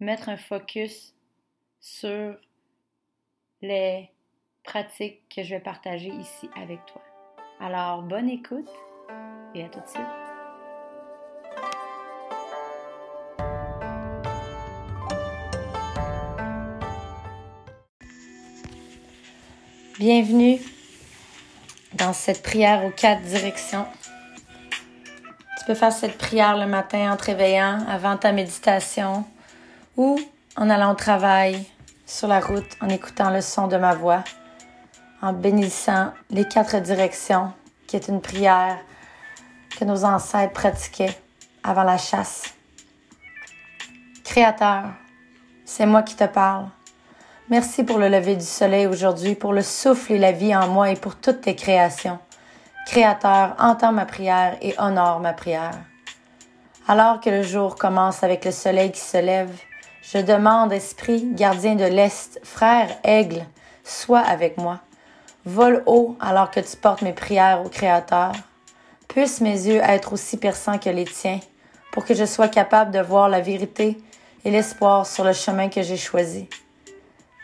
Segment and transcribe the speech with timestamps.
[0.00, 1.14] mettre un focus
[1.80, 2.36] sur
[3.62, 4.10] les
[4.62, 7.02] pratiques que je vais partager ici avec toi.
[7.60, 8.68] Alors, bonne écoute
[9.54, 10.02] et à tout de suite.
[19.98, 20.60] Bienvenue
[21.94, 23.86] dans cette prière aux quatre directions.
[25.58, 29.24] Tu peux faire cette prière le matin en te réveillant, avant ta méditation
[29.96, 30.18] ou
[30.56, 31.64] en allant au travail,
[32.06, 34.22] sur la route, en écoutant le son de ma voix,
[35.22, 37.52] en bénissant les quatre directions,
[37.86, 38.78] qui est une prière
[39.78, 41.16] que nos ancêtres pratiquaient
[41.62, 42.54] avant la chasse.
[44.24, 44.84] Créateur,
[45.64, 46.66] c'est moi qui te parle.
[47.48, 50.90] Merci pour le lever du soleil aujourd'hui, pour le souffle et la vie en moi
[50.90, 52.18] et pour toutes tes créations.
[52.86, 55.72] Créateur, entends ma prière et honore ma prière.
[56.88, 59.50] Alors que le jour commence avec le soleil qui se lève,
[60.12, 63.44] je demande, Esprit, gardien de l'Est, frère aigle,
[63.82, 64.78] sois avec moi.
[65.44, 68.32] Vole haut alors que tu portes mes prières au Créateur.
[69.08, 71.40] Puissent mes yeux être aussi perçants que les tiens,
[71.90, 73.98] pour que je sois capable de voir la vérité
[74.44, 76.48] et l'espoir sur le chemin que j'ai choisi.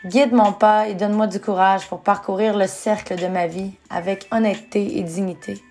[0.05, 4.27] Guide mon pas et donne-moi du courage pour parcourir le cercle de ma vie avec
[4.31, 5.61] honnêteté et dignité.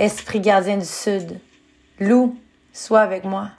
[0.00, 1.38] Esprit gardien du Sud,
[2.00, 2.36] loup,
[2.72, 3.50] sois avec moi.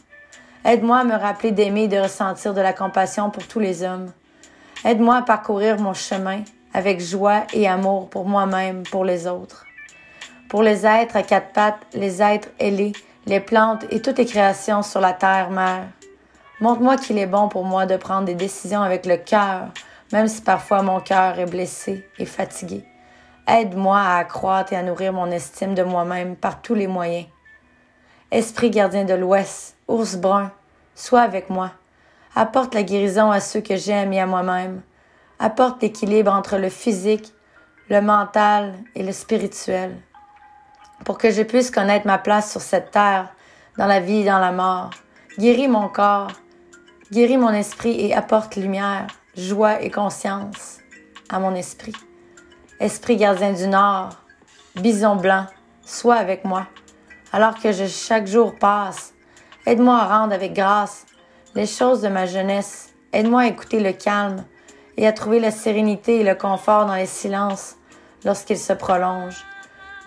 [0.65, 4.11] Aide-moi à me rappeler d'aimer et de ressentir de la compassion pour tous les hommes.
[4.83, 6.41] Aide-moi à parcourir mon chemin
[6.73, 9.67] avec joie et amour pour moi-même, pour les autres.
[10.49, 12.93] Pour les êtres à quatre pattes, les êtres ailés,
[13.27, 15.85] les plantes et toutes les créations sur la terre mère.
[16.59, 19.67] Montre-moi qu'il est bon pour moi de prendre des décisions avec le cœur,
[20.11, 22.83] même si parfois mon cœur est blessé et fatigué.
[23.47, 27.27] Aide-moi à accroître et à nourrir mon estime de moi-même par tous les moyens.
[28.31, 30.51] Esprit gardien de l'Ouest, ours brun,
[30.95, 31.71] sois avec moi.
[32.35, 34.81] Apporte la guérison à ceux que j'aime et à moi-même.
[35.37, 37.33] Apporte l'équilibre entre le physique,
[37.87, 39.95] le mental et le spirituel.
[41.05, 43.29] Pour que je puisse connaître ma place sur cette terre,
[43.77, 44.89] dans la vie et dans la mort.
[45.37, 46.31] Guéris mon corps,
[47.11, 49.05] guéris mon esprit et apporte lumière,
[49.37, 50.79] joie et conscience
[51.29, 51.93] à mon esprit.
[52.79, 54.09] Esprit gardien du Nord,
[54.75, 55.45] bison blanc,
[55.83, 56.67] sois avec moi
[57.35, 59.13] alors que je, chaque jour passe.
[59.65, 61.05] Aide-moi à rendre avec grâce
[61.53, 62.93] les choses de ma jeunesse.
[63.11, 64.45] Aide-moi à écouter le calme
[64.95, 67.75] et à trouver la sérénité et le confort dans les silences
[68.23, 69.43] lorsqu'ils se prolongent.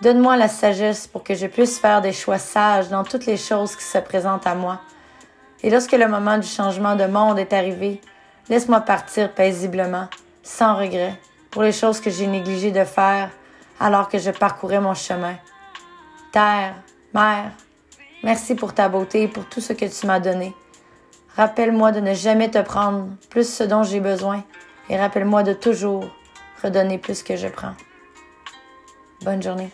[0.01, 3.75] Donne-moi la sagesse pour que je puisse faire des choix sages dans toutes les choses
[3.75, 4.81] qui se présentent à moi.
[5.61, 8.01] Et lorsque le moment du changement de monde est arrivé,
[8.49, 10.07] laisse-moi partir paisiblement,
[10.41, 11.13] sans regret,
[11.51, 13.29] pour les choses que j'ai négligé de faire
[13.79, 15.35] alors que je parcourais mon chemin.
[16.31, 16.73] Terre,
[17.13, 17.51] Mère,
[18.23, 20.53] merci pour ta beauté et pour tout ce que tu m'as donné.
[21.35, 24.43] Rappelle-moi de ne jamais te prendre plus ce dont j'ai besoin
[24.89, 26.05] et rappelle-moi de toujours
[26.61, 27.73] redonner plus que je prends.
[29.23, 29.71] Bonne journée.